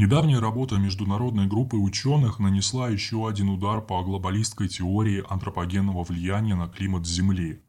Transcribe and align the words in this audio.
Недавняя 0.00 0.40
работа 0.40 0.76
международной 0.76 1.46
группы 1.46 1.76
ученых 1.76 2.38
нанесла 2.38 2.88
еще 2.88 3.28
один 3.28 3.50
удар 3.50 3.82
по 3.82 4.02
глобалистской 4.02 4.66
теории 4.66 5.22
антропогенного 5.28 6.04
влияния 6.04 6.54
на 6.54 6.68
климат 6.68 7.06
Земли. 7.06 7.60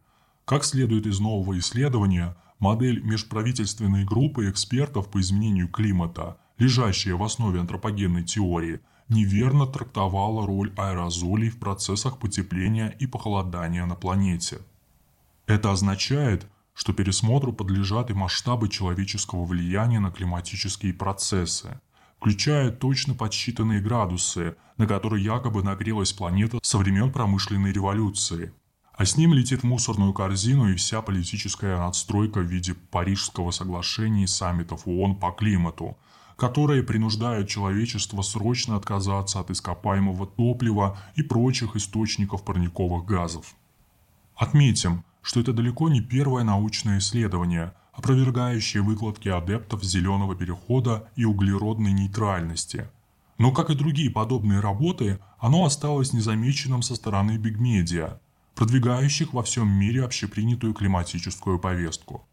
Как 0.46 0.64
следует 0.64 1.08
из 1.08 1.20
нового 1.20 1.60
исследования, 1.60 2.38
модель 2.58 3.02
межправительственной 3.04 4.06
группы 4.06 4.50
экспертов 4.50 5.12
по 5.12 5.20
изменению 5.20 5.68
климата, 5.68 6.38
лежащая 6.58 7.16
в 7.16 7.24
основе 7.24 7.60
антропогенной 7.60 8.24
теории, 8.24 8.80
неверно 9.10 9.68
трактовала 9.68 10.48
роль 10.48 10.72
аэрозолей 10.78 11.50
в 11.50 11.60
процессах 11.60 12.18
потепления 12.18 12.96
и 12.98 13.08
похолодания 13.08 13.86
на 13.86 13.96
планете. 13.96 14.60
Это 15.48 15.74
означает, 15.74 16.48
что 16.76 16.94
пересмотру 16.94 17.52
подлежат 17.52 18.10
и 18.10 18.14
масштабы 18.14 18.70
человеческого 18.70 19.44
влияния 19.44 20.00
на 20.00 20.12
климатические 20.12 20.94
процессы– 20.94 21.82
включая 22.22 22.70
точно 22.70 23.16
подсчитанные 23.16 23.82
градусы, 23.82 24.56
на 24.78 24.86
которые 24.86 25.24
якобы 25.24 25.64
нагрелась 25.64 26.14
планета 26.14 26.60
со 26.62 26.78
времен 26.78 27.12
промышленной 27.12 27.72
революции. 27.72 28.54
А 28.94 29.06
с 29.06 29.18
ним 29.18 29.34
летит 29.34 29.62
в 29.62 29.64
мусорную 29.64 30.14
корзину 30.14 30.70
и 30.70 30.76
вся 30.76 31.02
политическая 31.02 31.78
надстройка 31.78 32.42
в 32.42 32.44
виде 32.44 32.76
Парижского 32.76 33.50
соглашения 33.50 34.26
и 34.26 34.28
саммитов 34.28 34.88
ООН 34.88 35.16
по 35.16 35.32
климату, 35.32 35.98
которые 36.38 36.84
принуждают 36.84 37.50
человечество 37.50 38.22
срочно 38.22 38.76
отказаться 38.76 39.40
от 39.40 39.50
ископаемого 39.50 40.28
топлива 40.28 41.00
и 41.16 41.24
прочих 41.24 41.76
источников 41.76 42.46
парниковых 42.46 43.04
газов. 43.04 43.56
Отметим, 44.36 45.06
что 45.24 45.40
это 45.40 45.54
далеко 45.54 45.90
не 45.90 46.02
первое 46.02 46.44
научное 46.44 47.00
исследование– 47.00 47.74
опровергающие 48.02 48.82
выкладки 48.82 49.30
адептов 49.30 49.84
зеленого 49.84 50.36
перехода 50.36 51.08
и 51.16 51.24
углеродной 51.24 51.92
нейтральности. 51.92 52.90
Но, 53.38 53.52
как 53.52 53.70
и 53.70 53.76
другие 53.76 54.10
подобные 54.10 54.60
работы, 54.60 55.20
оно 55.38 55.66
осталось 55.66 56.12
незамеченным 56.12 56.82
со 56.82 56.96
стороны 56.96 57.38
бигмедиа, 57.38 58.20
продвигающих 58.56 59.34
во 59.34 59.44
всем 59.44 59.70
мире 59.70 60.04
общепринятую 60.04 60.74
климатическую 60.74 61.60
повестку. 61.60 62.28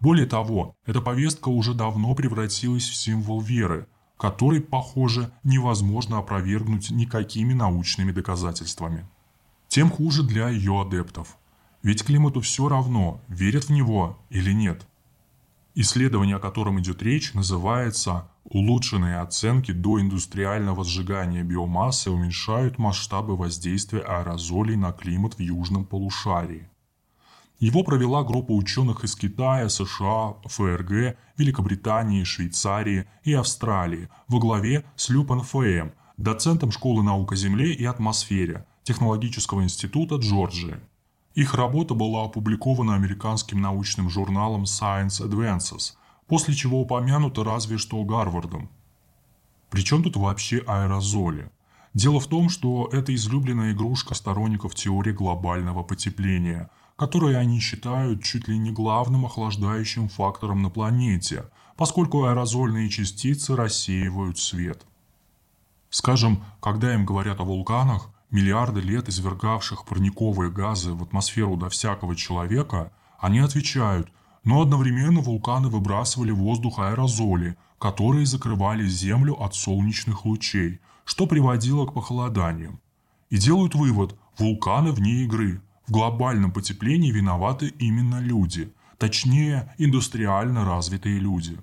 Более 0.00 0.26
того, 0.26 0.74
эта 0.86 1.02
повестка 1.02 1.50
уже 1.50 1.74
давно 1.74 2.14
превратилась 2.14 2.88
в 2.88 2.96
символ 2.96 3.42
веры, 3.42 3.86
который, 4.16 4.62
похоже, 4.62 5.30
невозможно 5.44 6.18
опровергнуть 6.18 6.90
никакими 6.90 7.52
научными 7.52 8.12
доказательствами. 8.12 9.06
Тем 9.68 9.90
хуже 9.90 10.22
для 10.22 10.48
ее 10.48 10.80
адептов. 10.80 11.36
Ведь 11.82 12.04
климату 12.04 12.40
все 12.40 12.68
равно, 12.68 13.20
верят 13.28 13.64
в 13.64 13.70
него 13.70 14.18
или 14.30 14.52
нет. 14.52 14.86
Исследование, 15.74 16.36
о 16.36 16.40
котором 16.40 16.80
идет 16.80 17.02
речь, 17.02 17.32
называется 17.32 18.28
«Улучшенные 18.44 19.20
оценки 19.20 19.70
доиндустриального 19.70 20.84
сжигания 20.84 21.44
биомассы 21.44 22.10
уменьшают 22.10 22.78
масштабы 22.78 23.36
воздействия 23.36 24.00
аэрозолей 24.00 24.76
на 24.76 24.92
климат 24.92 25.34
в 25.34 25.40
южном 25.40 25.84
полушарии». 25.84 26.68
Его 27.60 27.84
провела 27.84 28.24
группа 28.24 28.52
ученых 28.52 29.04
из 29.04 29.14
Китая, 29.14 29.68
США, 29.68 30.36
ФРГ, 30.46 31.16
Великобритании, 31.36 32.24
Швейцарии 32.24 33.06
и 33.22 33.34
Австралии 33.34 34.08
во 34.28 34.40
главе 34.40 34.84
с 34.96 35.10
Люпен 35.10 35.42
ФМ, 35.42 35.90
доцентом 36.16 36.72
Школы 36.72 37.02
наук 37.04 37.32
о 37.32 37.36
Земле 37.36 37.72
и 37.72 37.84
атмосфере 37.84 38.66
Технологического 38.82 39.62
института 39.62 40.16
Джорджии. 40.16 40.80
Их 41.34 41.54
работа 41.54 41.94
была 41.94 42.24
опубликована 42.24 42.94
американским 42.94 43.60
научным 43.60 44.10
журналом 44.10 44.64
Science 44.64 45.20
Advances, 45.20 45.94
после 46.26 46.54
чего 46.54 46.80
упомянута 46.80 47.44
разве 47.44 47.78
что 47.78 48.02
Гарвардом. 48.04 48.68
Причем 49.70 50.02
тут 50.02 50.16
вообще 50.16 50.58
аэрозоли? 50.66 51.50
Дело 51.94 52.20
в 52.20 52.26
том, 52.26 52.48
что 52.48 52.88
это 52.92 53.14
излюбленная 53.14 53.72
игрушка 53.72 54.14
сторонников 54.14 54.74
теории 54.74 55.12
глобального 55.12 55.82
потепления, 55.82 56.70
которую 56.96 57.38
они 57.38 57.60
считают 57.60 58.22
чуть 58.22 58.48
ли 58.48 58.58
не 58.58 58.72
главным 58.72 59.24
охлаждающим 59.24 60.08
фактором 60.08 60.62
на 60.62 60.70
планете, 60.70 61.44
поскольку 61.76 62.24
аэрозольные 62.24 62.88
частицы 62.90 63.56
рассеивают 63.56 64.38
свет. 64.38 64.84
Скажем, 65.88 66.44
когда 66.60 66.94
им 66.94 67.04
говорят 67.04 67.40
о 67.40 67.44
вулканах, 67.44 68.10
миллиарды 68.30 68.80
лет 68.80 69.08
извергавших 69.08 69.84
парниковые 69.84 70.50
газы 70.50 70.92
в 70.92 71.02
атмосферу 71.02 71.56
до 71.56 71.68
всякого 71.68 72.14
человека, 72.14 72.92
они 73.18 73.40
отвечают, 73.40 74.10
но 74.44 74.62
одновременно 74.62 75.20
вулканы 75.20 75.68
выбрасывали 75.68 76.30
в 76.30 76.38
воздух 76.38 76.78
аэрозоли, 76.78 77.56
которые 77.78 78.26
закрывали 78.26 78.86
Землю 78.86 79.34
от 79.42 79.54
солнечных 79.54 80.24
лучей, 80.24 80.80
что 81.04 81.26
приводило 81.26 81.86
к 81.86 81.94
похолоданиям. 81.94 82.80
И 83.30 83.36
делают 83.36 83.74
вывод– 83.74 84.16
вулканы 84.38 84.92
вне 84.92 85.24
игры. 85.24 85.60
В 85.86 85.92
глобальном 85.92 86.52
потеплении 86.52 87.10
виноваты 87.10 87.68
именно 87.78 88.20
люди, 88.20 88.72
точнее, 88.96 89.74
индустриально 89.76 90.64
развитые 90.64 91.18
люди. 91.18 91.58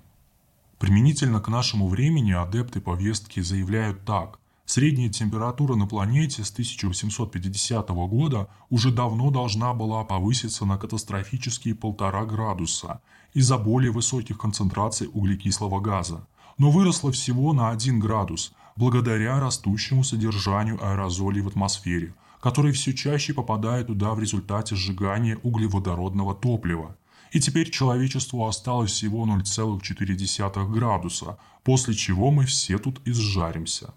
Применительно 0.78 1.40
к 1.40 1.48
нашему 1.48 1.88
времени 1.88 2.32
адепты 2.32 2.80
повестки 2.80 3.40
заявляют 3.40 4.04
так– 4.04 4.38
Средняя 4.68 5.08
температура 5.08 5.76
на 5.76 5.86
планете 5.86 6.44
с 6.44 6.50
1850 6.50 7.88
года 7.88 8.48
уже 8.68 8.92
давно 8.92 9.30
должна 9.30 9.72
была 9.72 10.04
повыситься 10.04 10.66
на 10.66 10.76
катастрофические 10.76 11.74
полтора 11.74 12.26
градуса 12.26 13.00
из-за 13.32 13.56
более 13.56 13.90
высоких 13.90 14.36
концентраций 14.36 15.08
углекислого 15.10 15.80
газа, 15.80 16.26
но 16.58 16.70
выросла 16.70 17.10
всего 17.12 17.54
на 17.54 17.70
1 17.70 17.98
градус 17.98 18.52
благодаря 18.76 19.40
растущему 19.40 20.04
содержанию 20.04 20.78
аэрозолей 20.86 21.40
в 21.40 21.48
атмосфере, 21.48 22.14
которые 22.38 22.74
все 22.74 22.92
чаще 22.92 23.32
попадают 23.32 23.86
туда 23.86 24.12
в 24.12 24.20
результате 24.20 24.76
сжигания 24.76 25.38
углеводородного 25.42 26.34
топлива. 26.34 26.94
И 27.32 27.40
теперь 27.40 27.70
человечеству 27.70 28.46
осталось 28.46 28.90
всего 28.90 29.24
0,4 29.24 30.70
градуса, 30.70 31.38
после 31.64 31.94
чего 31.94 32.30
мы 32.30 32.44
все 32.44 32.76
тут 32.76 33.00
изжаримся. 33.06 33.94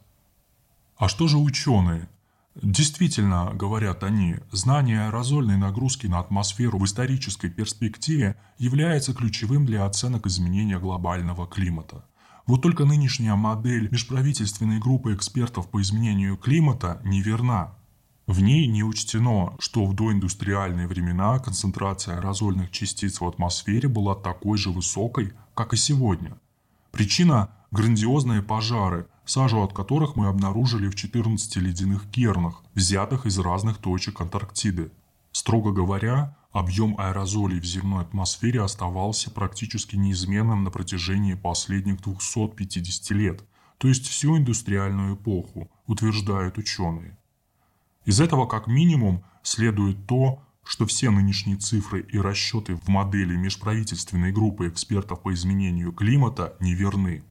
А 1.01 1.07
что 1.07 1.27
же 1.27 1.39
ученые? 1.39 2.07
Действительно, 2.53 3.53
говорят 3.55 4.03
они, 4.03 4.35
знание 4.51 5.07
аэрозольной 5.07 5.57
нагрузки 5.57 6.05
на 6.05 6.19
атмосферу 6.19 6.77
в 6.77 6.85
исторической 6.85 7.49
перспективе 7.49 8.35
является 8.59 9.15
ключевым 9.15 9.65
для 9.65 9.87
оценок 9.87 10.27
изменения 10.27 10.77
глобального 10.77 11.47
климата. 11.47 12.05
Вот 12.45 12.61
только 12.61 12.85
нынешняя 12.85 13.33
модель 13.33 13.89
межправительственной 13.89 14.77
группы 14.77 15.15
экспертов 15.15 15.71
по 15.71 15.81
изменению 15.81 16.37
климата 16.37 17.01
неверна. 17.03 17.73
В 18.27 18.39
ней 18.41 18.67
не 18.67 18.83
учтено, 18.83 19.55
что 19.57 19.87
в 19.87 19.95
доиндустриальные 19.95 20.87
времена 20.87 21.39
концентрация 21.39 22.17
аэрозольных 22.17 22.69
частиц 22.69 23.21
в 23.21 23.27
атмосфере 23.27 23.89
была 23.89 24.13
такой 24.13 24.59
же 24.59 24.69
высокой, 24.69 25.33
как 25.55 25.73
и 25.73 25.77
сегодня. 25.77 26.37
Причина– 26.91 27.49
грандиозные 27.71 28.43
пожары, 28.43 29.07
сажу 29.31 29.61
от 29.61 29.73
которых 29.73 30.17
мы 30.17 30.27
обнаружили 30.27 30.89
в 30.89 30.95
14 30.95 31.55
ледяных 31.57 32.09
кернах, 32.11 32.63
взятых 32.75 33.25
из 33.25 33.39
разных 33.39 33.77
точек 33.77 34.19
Антарктиды. 34.19 34.91
Строго 35.31 35.71
говоря, 35.71 36.35
объем 36.51 36.95
аэрозолей 36.99 37.61
в 37.61 37.65
земной 37.65 38.01
атмосфере 38.01 38.61
оставался 38.61 39.31
практически 39.31 39.95
неизменным 39.95 40.65
на 40.65 40.69
протяжении 40.69 41.35
последних 41.35 42.01
250 42.01 43.11
лет, 43.11 43.43
то 43.77 43.87
есть 43.87 44.05
всю 44.07 44.37
индустриальную 44.37 45.15
эпоху, 45.15 45.71
утверждают 45.87 46.57
ученые. 46.57 47.17
Из 48.03 48.19
этого 48.19 48.45
как 48.47 48.67
минимум 48.67 49.23
следует 49.43 50.07
то, 50.07 50.43
что 50.63 50.85
все 50.85 51.09
нынешние 51.09 51.55
цифры 51.55 52.01
и 52.01 52.19
расчеты 52.19 52.75
в 52.75 52.89
модели 52.89 53.37
межправительственной 53.37 54.33
группы 54.33 54.67
экспертов 54.67 55.21
по 55.21 55.33
изменению 55.33 55.93
климата 55.93 56.55
неверны. 56.59 57.23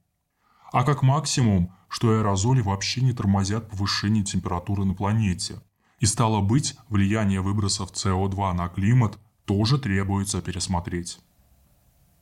А 0.73 0.83
как 0.83 1.03
максимум, 1.03 1.71
что 1.91 2.11
аэрозоли 2.11 2.61
вообще 2.61 3.01
не 3.01 3.11
тормозят 3.11 3.69
повышение 3.69 4.23
температуры 4.23 4.85
на 4.85 4.93
планете. 4.93 5.61
И 5.99 6.05
стало 6.05 6.39
быть, 6.39 6.77
влияние 6.87 7.41
выбросов 7.41 7.91
СО2 7.91 8.53
на 8.53 8.69
климат 8.69 9.19
тоже 9.43 9.77
требуется 9.77 10.41
пересмотреть. 10.41 11.19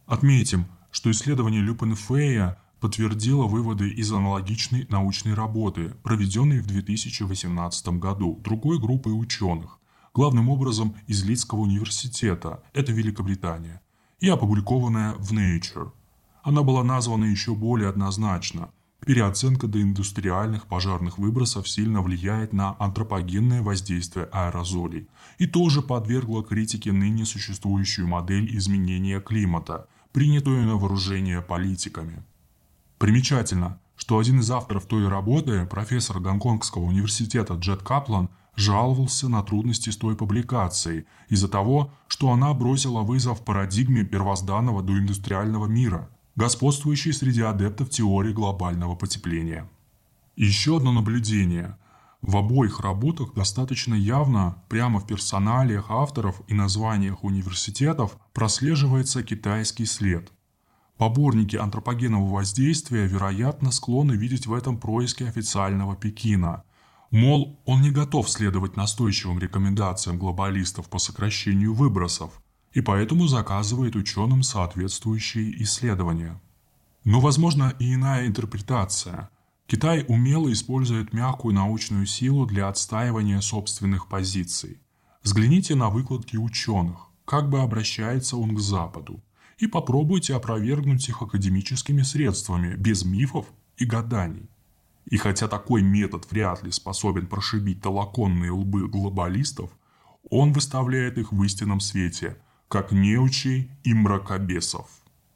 Отметим, 0.07 0.65
что 0.89 1.11
исследование 1.11 1.61
Люпенфея 1.61 2.57
подтвердило 2.79 3.45
выводы 3.45 3.89
из 3.89 4.11
аналогичной 4.11 4.87
научной 4.89 5.35
работы, 5.35 5.93
проведенной 6.01 6.61
в 6.61 6.65
2018 6.65 7.99
году 7.99 8.41
другой 8.43 8.79
группой 8.79 9.11
ученых, 9.11 9.77
главным 10.15 10.49
образом 10.49 10.95
из 11.05 11.23
Лидского 11.23 11.59
университета, 11.59 12.63
это 12.73 12.91
Великобритания, 12.91 13.81
и 14.19 14.29
опубликованная 14.29 15.13
в 15.13 15.31
Nature– 15.31 15.91
она 16.43 16.63
была 16.63 16.83
названа 16.83 17.25
еще 17.25 17.53
более 17.53 17.89
однозначно. 17.89 18.71
Переоценка 19.05 19.67
доиндустриальных 19.67 20.67
пожарных 20.67 21.17
выбросов 21.17 21.69
сильно 21.69 22.01
влияет 22.01 22.53
на 22.53 22.75
антропогенное 22.79 23.61
воздействие 23.61 24.25
аэрозолей 24.31 25.07
и 25.37 25.47
тоже 25.47 25.81
подвергла 25.81 26.43
критике 26.43 26.91
ныне 26.91 27.25
существующую 27.25 28.07
модель 28.07 28.55
изменения 28.57 29.21
климата, 29.21 29.87
принятую 30.11 30.65
на 30.65 30.75
вооружение 30.75 31.41
политиками. 31.41 32.23
Примечательно, 32.97 33.79
что 33.95 34.19
один 34.19 34.41
из 34.41 34.51
авторов 34.51 34.85
той 34.85 35.07
работы, 35.07 35.65
профессор 35.65 36.19
Гонконгского 36.19 36.83
университета 36.83 37.53
Джет 37.53 37.81
Каплан, 37.81 38.29
жаловался 38.55 39.29
на 39.29 39.41
трудности 39.41 39.89
с 39.89 39.97
той 39.97 40.15
публикацией 40.15 41.05
из-за 41.29 41.47
того, 41.47 41.93
что 42.07 42.31
она 42.31 42.53
бросила 42.53 43.01
вызов 43.01 43.45
парадигме 43.45 44.03
первозданного 44.03 44.83
доиндустриального 44.83 45.65
мира, 45.65 46.09
господствующей 46.39 47.11
среди 47.11 47.41
адептов 47.41 47.89
теории 47.89 48.31
глобального 48.31 48.95
потепления. 48.95 49.69
еще 50.37 50.77
одно 50.77 50.93
наблюдение. 50.93 51.77
В 52.21 52.37
обоих 52.37 52.79
работах 52.79 53.33
достаточно 53.33 53.93
явно, 53.93 54.63
прямо 54.69 55.01
в 55.01 55.05
персоналиях 55.05 55.91
авторов 55.91 56.41
и 56.47 56.53
названиях 56.53 57.25
университетов, 57.25 58.17
прослеживается 58.33 59.21
китайский 59.21 59.85
след. 59.85 60.31
Поборники 60.97 61.57
антропогенного 61.57 62.29
воздействия, 62.31 63.05
вероятно, 63.05 63.71
склонны 63.71 64.13
видеть 64.13 64.47
в 64.47 64.53
этом 64.53 64.77
происки 64.77 65.23
официального 65.23 65.97
Пекина– 65.97 66.63
Мол, 67.11 67.59
он 67.65 67.81
не 67.81 67.89
готов 67.89 68.29
следовать 68.29 68.77
настойчивым 68.77 69.39
рекомендациям 69.39 70.19
глобалистов 70.19 70.89
по 70.89 70.99
сокращению 70.99 71.73
выбросов, 71.73 72.39
и 72.73 72.81
поэтому 72.81 73.27
заказывает 73.27 73.95
ученым 73.95 74.43
соответствующие 74.43 75.61
исследования. 75.63 76.39
Но 77.03 77.19
возможно 77.19 77.73
и 77.79 77.93
иная 77.93 78.27
интерпретация. 78.27 79.29
Китай 79.65 80.03
умело 80.07 80.51
использует 80.51 81.13
мягкую 81.13 81.55
научную 81.55 82.05
силу 82.05 82.45
для 82.45 82.67
отстаивания 82.67 83.39
собственных 83.39 84.07
позиций. 84.07 84.79
Взгляните 85.23 85.75
на 85.75 85.89
выкладки 85.89 86.37
ученых, 86.37 87.07
как 87.25 87.49
бы 87.49 87.61
обращается 87.61 88.37
он 88.37 88.55
к 88.55 88.59
Западу, 88.59 89.23
и 89.57 89.67
попробуйте 89.67 90.35
опровергнуть 90.35 91.07
их 91.09 91.21
академическими 91.21 92.01
средствами, 92.01 92.75
без 92.75 93.03
мифов 93.05 93.45
и 93.77 93.85
гаданий. 93.85 94.49
И 95.05 95.17
хотя 95.17 95.47
такой 95.47 95.81
метод 95.81 96.29
вряд 96.31 96.63
ли 96.63 96.71
способен 96.71 97.27
прошибить 97.27 97.81
толоконные 97.81 98.51
лбы 98.51 98.87
глобалистов, 98.87 99.71
он 100.29 100.53
выставляет 100.53 101.17
их 101.17 101.31
в 101.31 101.43
истинном 101.43 101.79
свете, 101.79 102.37
как 102.69 102.91
неучей 102.91 103.69
и 103.83 103.93
мракобесов. 103.95 104.98